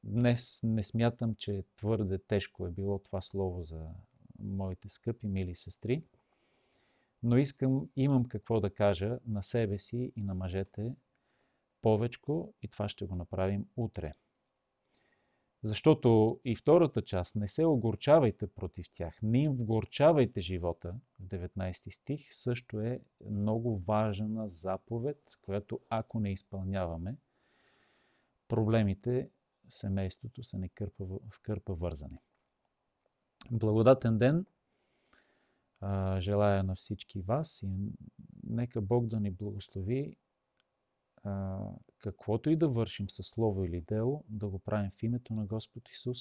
Днес 0.05 0.61
не 0.64 0.85
смятам, 0.85 1.35
че 1.35 1.64
твърде 1.77 2.18
тежко 2.18 2.66
е 2.66 2.71
било 2.71 2.99
това 2.99 3.21
слово 3.21 3.62
за 3.62 3.88
моите 4.38 4.88
скъпи, 4.88 5.27
мили 5.27 5.55
сестри, 5.55 6.03
но 7.22 7.37
искам, 7.37 7.88
имам 7.96 8.24
какво 8.24 8.61
да 8.61 8.74
кажа 8.74 9.18
на 9.26 9.42
себе 9.42 9.78
си 9.78 10.12
и 10.16 10.22
на 10.22 10.35
мъжете 10.35 10.94
повечко 11.82 12.54
и 12.62 12.68
това 12.68 12.88
ще 12.88 13.04
го 13.04 13.16
направим 13.16 13.66
утре. 13.76 14.12
Защото 15.62 16.40
и 16.44 16.56
втората 16.56 17.02
част, 17.02 17.37
не 17.37 17.48
се 17.48 17.66
огорчавайте 17.66 18.46
против 18.46 18.87
тях, 18.94 19.18
не 19.22 19.42
им 19.42 19.52
вгорчавайте 19.52 20.40
живота, 20.40 20.94
в 21.20 21.26
19 21.26 21.90
стих, 21.90 22.26
също 22.35 22.80
е 22.80 23.00
много 23.30 23.78
важна 23.78 24.48
заповед, 24.48 25.18
която 25.42 25.80
ако 25.88 26.20
не 26.20 26.32
изпълняваме, 26.32 27.16
проблемите 28.48 29.28
в 29.68 29.76
семейството 29.76 30.42
са 30.42 30.58
не 30.58 30.68
кърпа, 30.68 31.04
в 31.04 31.40
кърпа 31.42 31.74
вързани. 31.74 32.18
Благодатен 33.50 34.18
ден 34.18 34.46
желая 36.21 36.62
на 36.62 36.75
всички 36.75 37.21
вас 37.21 37.62
и 37.62 37.92
нека 38.42 38.81
Бог 38.81 39.07
да 39.07 39.21
ни 39.21 39.31
благослови 39.31 40.16
каквото 41.99 42.51
и 42.51 42.57
да 42.57 42.68
вършим 42.68 43.11
със 43.11 43.27
слово 43.27 43.64
или 43.64 43.81
дело, 43.81 44.25
да 44.29 44.49
го 44.49 44.59
правим 44.59 44.90
в 44.90 45.03
името 45.03 45.35
на 45.35 45.47
Господ 45.47 45.88
Исус 45.88 46.18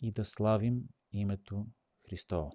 и 0.00 0.12
да 0.12 0.24
славим 0.24 0.88
името 1.12 1.66
Христово. 2.08 2.52